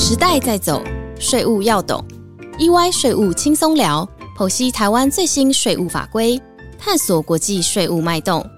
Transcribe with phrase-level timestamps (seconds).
[0.00, 0.80] 时代在走，
[1.18, 2.02] 税务要懂。
[2.56, 4.08] EY 税务轻松聊，
[4.38, 6.40] 剖析台湾最新税务法规，
[6.78, 8.48] 探索国际税务脉动。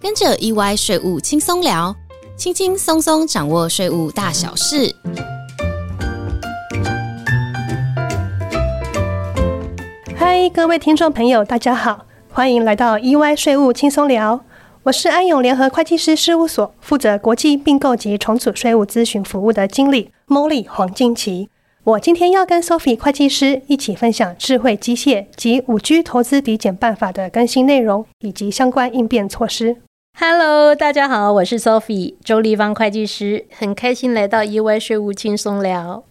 [0.00, 1.94] 跟着 EY 税务轻松聊，
[2.38, 4.96] 轻轻松松掌握税务大小事。
[10.16, 14.42] 嗨，各位听众朋友，大家好，欢迎来到 EY 税务轻松聊。
[14.84, 21.50] 我是安永联合会计师事务所负责国际并购及重组税务咨询服务的经理 Molly 黄静琪。
[21.82, 29.78] 我今天要跟 Sophie 会计师一起分享智慧机械及五 G 投资抵减办法的更新内容以及相关应变措施。
[30.18, 36.04] Hello，大家好，我是 Sophie 周立芳会计师，很开心来到 EY 税务轻松聊。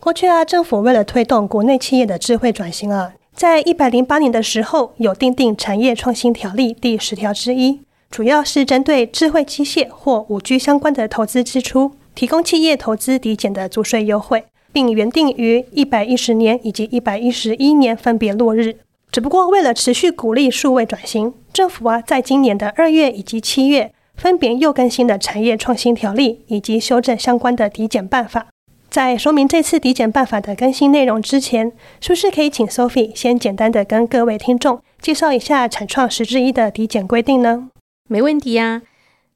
[0.00, 7.80] 过去啊，政府为了推动国内企业的智慧转型啊，在一百零八年的时候有订定产业创新条例第十条之一。
[8.10, 18.76] 主要是针对智慧机械或五 G 相关的投资支出，提供企业投资抵减的租税优惠，并原定于一百一十年以及一百一十一年分别落日。
[19.12, 28.48] 只不过为了持续鼓励数位转型，政府啊，在今年的二月以及七月，分别又更新了产业创新条例以及修正相关的抵减办法。
[28.90, 37.68] 在说明这次抵减办法的更新内容之前，是不是可以请 Sophie 先简单的跟各位听众介绍一下产创十之一的抵减规定呢？
[38.08, 38.82] 没问题啊！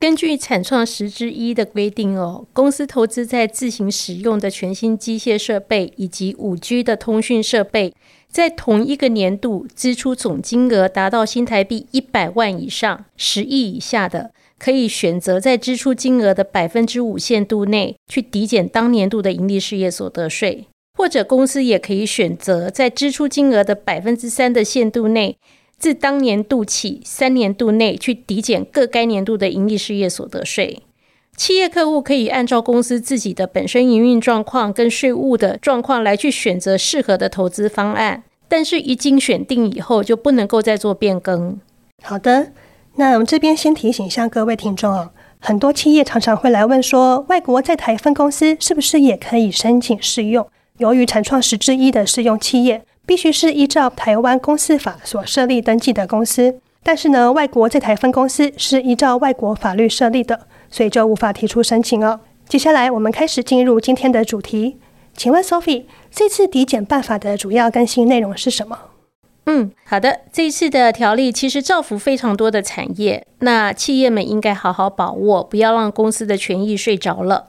[0.00, 7.94] 根据产创十之一的规定哦，公司投资在自行使用的全新机械设备以及五 G 的通讯设备，
[8.28, 20.66] 在同一个年度支出总金额达到新台币一百万以上十亿以下的，可以选择在支出金额的百分之五限度内去抵减当年度的盈利事业所得税，
[20.98, 25.36] 或者公司也可以选择在支出金额的百分之三的限度内。
[25.82, 30.80] 自当年度起，三年度内去抵减各该年度的盈利事业所得税。
[31.36, 41.58] 企业客户可以按照公司自己的本身营运状况跟税务的状况来去选择适合的投资方案，但是一经选定以后，就不能够再做变更。
[42.04, 42.52] 好的，
[42.94, 50.46] 那我们这边先提醒一下各位听众哦，很多企业常常会来问说，外国在台分公司是不是也可以申请适用？
[50.78, 52.84] 由于产创十之一的适用企业。
[53.06, 62.20] 必须是依照台湾公司法所设立登记的公司，但是呢，外国这台分公司是依照外国法律设立的，所以就无法提出申请哦。
[62.48, 64.76] 接下来我们开始进入今天的主题，
[65.16, 68.78] 请问 Sophie，这次抵减办法的主要更新内容是什么？
[69.46, 77.48] 嗯，好的，这一次的条例其实造福非常多的产业，那企业们应该好好把握，不要让公司的权益睡着了。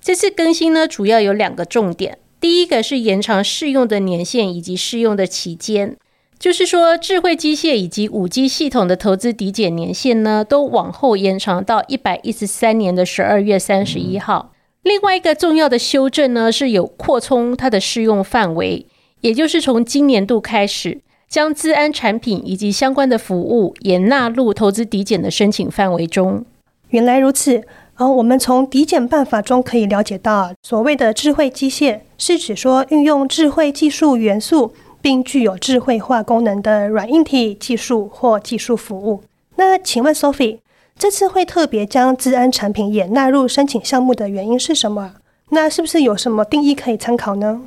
[0.00, 2.18] 这次更新呢，主要有两个重点。
[2.42, 5.96] 第一个是延长适用的年限以及适用的期间，
[6.40, 14.52] 就是说智慧机械以及五 G 系统的投资抵减年限呢，都往后延长到一百一十三年的十二月三十一号。
[14.82, 18.86] 另外一个重要的修正呢，是有扩充它的适用范围，
[19.20, 26.44] 也就是从今年度开始，将资安产品以及相关的服务也纳入投资抵减的申请范围中。
[26.90, 27.62] 原来如此。
[27.96, 39.22] 而我们从抵减办法中可以了解到，所谓的智慧机械是指说运用智慧技术元素，并具有智慧化功能的软硬体技术或技术服务。
[39.56, 40.58] 那请问 Sophie，
[40.98, 45.14] 这次会特别将治安产品也纳入申请项目的原因是什么？
[45.50, 47.60] 那是不是有什么定义可以参考呢？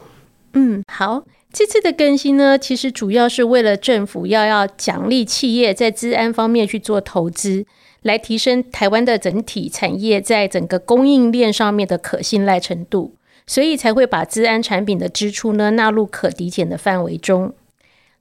[0.56, 1.24] 嗯，好，
[1.54, 7.66] 这次的更新呢，其实主要是为了政府要要奖励企业在治安方面去做投资。
[8.02, 13.16] 来提升台湾的整体产业在整个供应链上面的可信赖程度，
[13.48, 17.52] 所以才会把治安产品的支出呢纳入可抵减的范围中。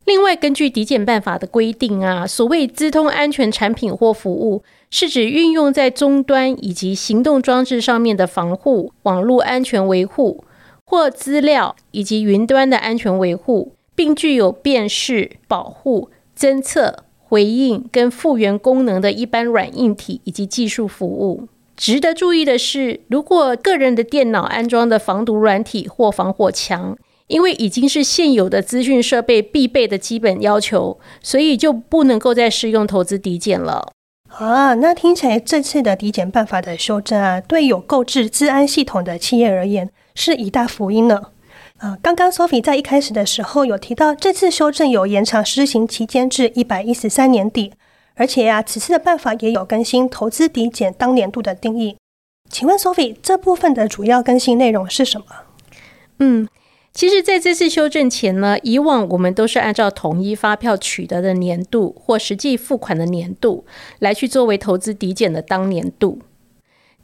[0.06, 10.42] 另外，根据抵减办法的规定啊，所谓资通安全产品或服务，是指运用在终端以及行动装置上面的防护、网络安全维护
[10.86, 17.04] 或资料以及云端的安全维护，并具有辨识、保护、侦测。
[17.26, 21.48] 回应跟复原功能的一般软硬体以及技术服务。
[21.74, 33.90] 值得注意的是，如果个人的电脑安装的防毒软体或防火墙，因为已经是现有的资讯设备必备的基本要求，所以就不能够再适用投资抵减了。
[34.28, 41.20] 啊，那听起来这次的抵减办法的修正啊，对有购置治安系统的企业而言是一大福音呢。
[41.78, 47.72] 啊，刚刚 Sophie 在一开始的时候有提到，这次修正有延长施行期间至一百一十三年底，
[48.14, 51.96] 而且呀，此次的办法也有更新投资抵减当年度的定义。
[52.48, 55.26] 请问 Sophie，这部分的主要更新内容是什么？
[56.20, 56.48] 嗯，
[56.92, 63.66] 其实在这次修正前呢，以往我们都是按照统一发票取得的年度或实际付款的年度
[63.98, 66.20] 来去作为投资抵减的当年度。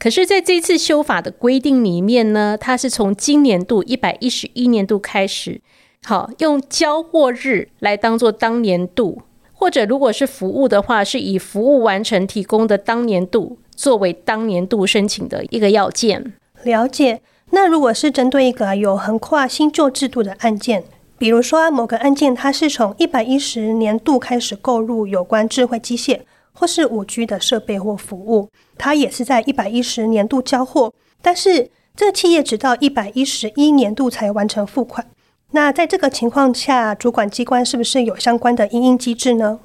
[0.02, 5.60] 可是，在这次修法的规定里面呢，它是从今年度一百一十一年度开始，
[6.02, 9.20] 好用交货日来当做当年度，
[9.52, 16.32] 或者如果是服务的话，是以服务完成提供的当年度作为当年度申请的一个要件。
[16.62, 17.20] 了解。
[17.50, 20.84] 那如果是针对一个有横跨新旧制度的案件，
[21.18, 26.20] 比如说某个案件它是从一百一十年度开始购入有关智慧机械
[26.52, 28.48] 或是五 G 的设备或服务，
[28.80, 30.90] 它也是在一百一十年度交货，
[31.20, 35.06] 但是这企业直到一百一十一年度才完成付款。
[35.50, 39.60] 那在这个情况下，主管机关是不是有相关的应应机制呢？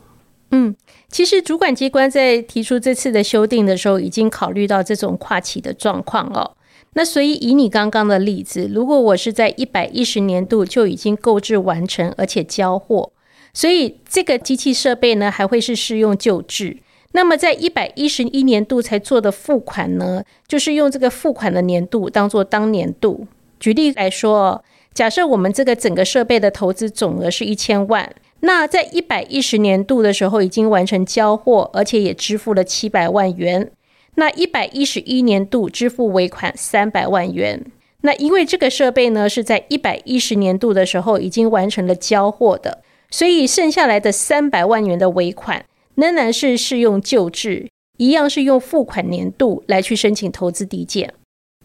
[0.51, 0.75] 嗯，
[1.07, 6.57] 其实主管机关在提出这次的修订的时候，已经考虑到这种跨期的状况哦。
[6.97, 13.11] 那所以以你刚刚的例子，如果我是在一百一十年度就已经购置完成，而且交货，
[13.53, 16.77] 所以这个机器设备呢还会是适用旧制。
[17.15, 23.25] 那么在一百一十一年度才做的付款呢，就是用这个付款的年度当做当年度。
[23.57, 24.61] 举例来说，
[24.93, 33.71] 假设我们这个整个设备的投资总额是一千万，那在一百一十年度的时候已经完成交货，而且也支付了七百万元。
[34.15, 37.65] 那一百一十一年度支付尾款三百万元，
[38.01, 51.13] 那因为这个设备呢是在一百一十年度的时候已经完成了交货的，所以剩下来的三百万元的尾款仍然是适用旧制，一样是用付款年度来去申请投资抵减。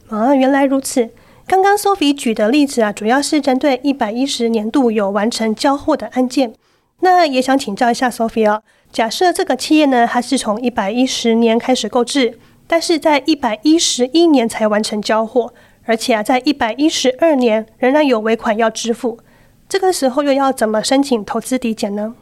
[0.08, 1.10] 啊，原来如此。
[1.46, 6.54] 刚刚 Sophie 举的例子啊，主要是针对一百一十年度有完成交货的案件。
[7.00, 8.62] 那也想请教一下 Sophie 啊。
[8.92, 12.38] 假设这个企业呢，它是从一百一十年开始购置，
[12.68, 15.52] 但是在一百一十一年才完成交货，
[15.84, 19.18] 而且啊，在一百一十二年仍然有尾款要支付，
[19.68, 22.14] 这个时候又要怎么申请投资抵减呢？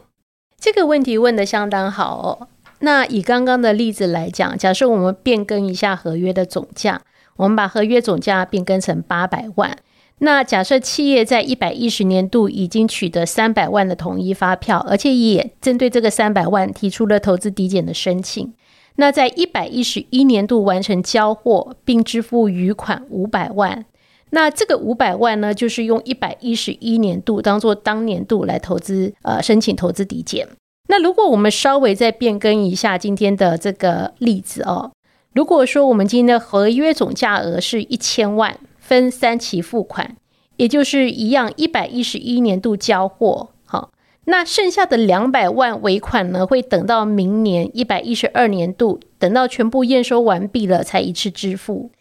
[0.59, 2.47] 这个问题问得相当好哦。
[2.79, 7.01] 那以刚刚的例子来讲，假设我们变更一下合约的总价，
[7.37, 9.77] 我们把合约总价变更成八百万。
[10.19, 18.53] 那假设企业在一百一十年度已经取得三百万的统一发票，而且也针对这个三百万提出了投资抵减的申请。
[18.95, 23.85] 那在一百一十一年度完成交货并支付余款五百万，
[24.31, 30.47] 那这个五百万呢，就是用一百一十一年度当做当年度来投资，呃，申请投资抵减。
[30.87, 34.91] 那如果我们稍微再变更一下今天的这个例子哦，
[35.33, 38.57] 如果说我们今天的合约总价额是一千万。
[38.79, 40.15] 分三期付款，
[40.55, 43.91] 也就是一样，一百一十一年度交货，好，
[44.25, 51.91] 那剩下的两百万尾款呢，会等到明年一百一十二年度，等到全部验收完毕了才一次支付。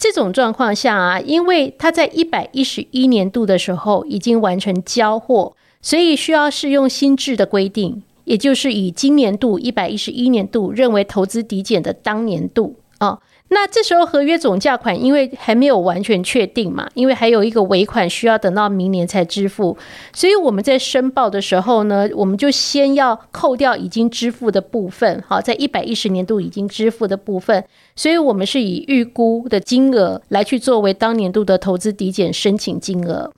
[0.00, 13.18] 这种状况下啊，因为他在一百一十一年度的时候已经完成交货，所以需要适用新制的规定，也就是以今年度一百一十一年度认为投资抵减的当年度啊。
[13.52, 19.76] 那这时候合约总价款因为还没有完全确定嘛，因为还有一个尾款需要等到明年才支付，
[20.12, 27.64] 所以我们在申报的时候呢，我们就先要扣掉已经支付的部分，好，在一百一十年度已经支付的部分，
[27.96, 33.32] 所以我们是以预估的金额来去作为当年度的投资抵减申请金额。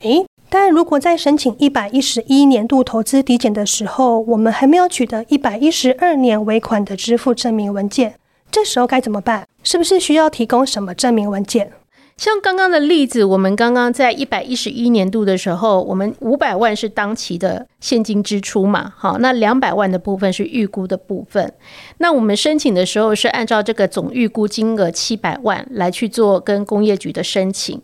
[0.00, 8.16] 诶，但如果在申请一百一十一年度投资抵减的时候，我们还没有取得一百一十二年尾款的支付证明文件。
[8.54, 9.48] 这时候该怎么办？
[9.64, 11.72] 是不是需要提供什么证明文件？
[12.16, 18.92] 像刚刚的例子，我们刚刚在一百一十一年度的时候，我们五百万是当期的现金支出嘛？
[18.96, 21.52] 好，那两百万的部分是预估的部分。
[21.98, 27.82] 那我们申请的时候是按照这个总预估金额七百万来去做跟工业局的申请。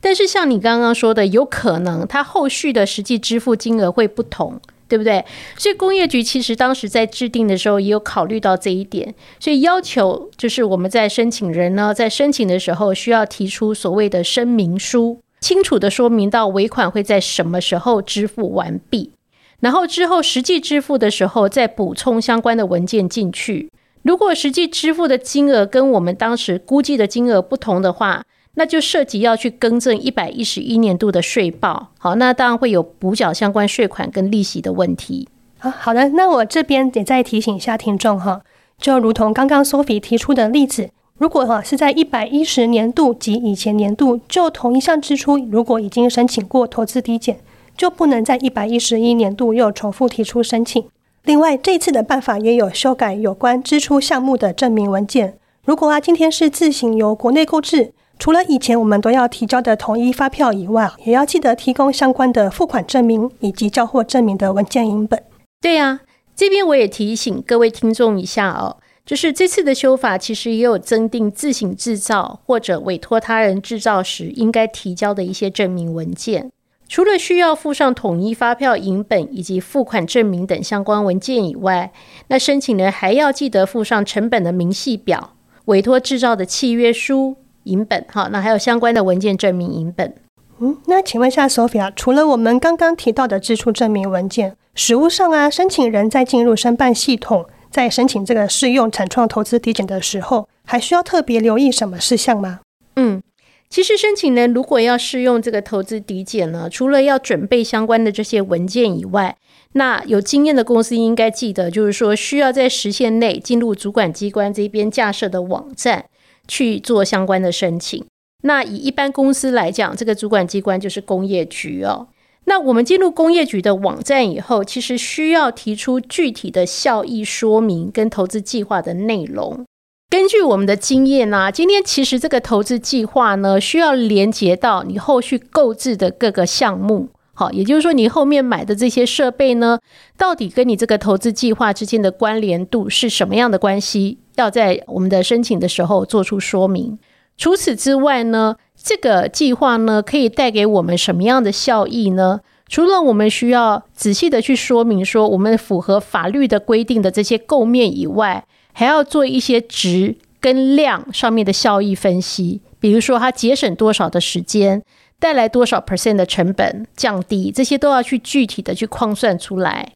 [0.00, 4.60] 但是像你刚刚说的，有可能它后续的实际支付金额会不同。
[4.94, 5.24] 对不对？
[5.58, 19.10] 所以工业局其实当时在制定的时候也有考虑到这一点，所以要求就是我们在申请人呢，在申请的时候需要提出所谓的声明书，清楚的说明到尾款会在什么时候支付完毕，
[19.58, 23.68] 然后之后实际支付的时候再补充相关的文件进去。
[24.02, 28.22] 如果实际支付的金额跟我们当时估计的金额不同的话，
[28.54, 35.28] 那就涉及要去更正一百一十一年度的税报，好，那当然会有补缴相关税款跟利息的问题。
[35.58, 38.42] 啊，好的，那我这边也再提醒一下听众哈，
[38.78, 47.40] 就如同刚刚 Sophie 提出的例子，如果哈是在一百一十年度及以前年度就同一项支出，如果已经申请过投资抵减，
[47.76, 50.84] 就不能在一百一十一年度又重复提出申请。
[51.24, 57.94] 另外，这次的办法也有修改有关支出项目的证明文件，如果啊今天是自行由国内购置。
[58.18, 65.22] 除了以前我们都要提交的统一发票以外，也要记得提供相关的付款证明以及交货证明的文件影本。
[65.60, 66.00] 对呀，
[66.34, 76.50] 这边我也提醒各位听众一下哦，就是这次的修法其实也有增订自行制造或者委托他人制造时应该提交的一些证明文件。
[76.86, 81.92] 除了需要附上统一发票影本以及付款证明等相关文件以外，
[82.28, 90.14] 那申请人还要记得附上成本的明细表、委托制造的契约书影本，哈，那还有相关的文件证明银本。
[90.60, 102.60] 嗯，那请问一下，Sophia，除了我们刚刚提到的支出证明文件，实务上啊，申请人在进入申办系统，在申请这个适用产创投资抵减的时候，还需要特别留意什么事项吗？
[102.96, 103.22] 嗯。
[103.70, 109.36] 其实申请人如果要适用这个投资抵减呢，除了要准备相关的这些文件以外，
[109.72, 116.04] 那有经验的公司应该记得，就是说需要在时限内进入主管机关这边架设的网站
[116.46, 118.04] 去做相关的申请。
[118.42, 122.08] 那以一般公司来讲，这个主管机关就是工业局哦。
[122.44, 129.64] 那我们进入工业局的网站以后，其实需要提出具体的效益说明跟投资计划的内容。
[130.10, 137.08] 根据我们的经验呢，今天其实这个投资计划呢，需要连接到你后续购置的各个项目。
[137.32, 139.80] 好，也就是说，你后面买的这些设备呢，
[140.16, 144.18] 到底跟你这个投资计划之间的关联度是什么样的关系？
[144.36, 146.98] 要在我们的申请的时候做出说明。
[147.36, 152.40] 除此之外呢，这个计划呢，可以带给我们什么样的效益呢？
[152.68, 164.82] 除了我们需要仔细的去说明说，我们符合法律的规定的这些构面以外，还要做一些值跟量上面的效益分析，比如说它节省多少的时间，
[165.18, 169.92] 带来多少 percent 的成本降低，这些都要去具体的去框算出来。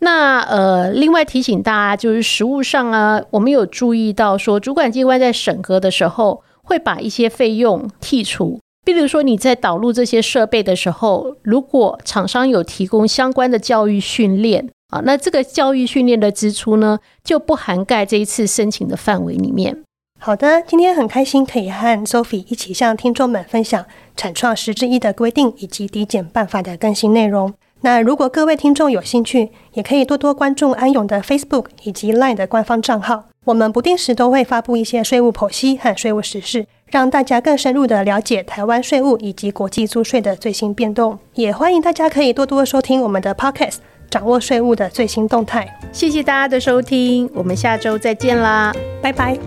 [0.00, 14.68] 那呃，另外提醒大家，就是实务上啊，我们有注意到说，主管机关在审核的时候会把一些费用剔除，比如说你在导入这些设备的时候，如果厂商有提供相关的教育训练。
[14.90, 19.84] 啊，那这个教育训练的支出呢，就不涵盖这一次申请的范围里面。
[20.18, 27.54] 好的，今天很开心可以和 Sophie 一起向听众们分享产创十之一的规定以及抵减办法的更新内容。
[27.82, 41.18] 那如果各位听众有兴趣，也可以多多关注安永的 Facebook 以及 Line 的官方账号，我们不定时都会发布一些税务剖析和税务实事，让大家更深入的了解台湾税务以及国际租税的最新变动。
[41.34, 43.76] 也欢迎大家可以多多收听我们的 Podcast。
[44.10, 49.38] 掌握税务的最新动态，谢谢大家的收听，我们下周再见啦，拜拜。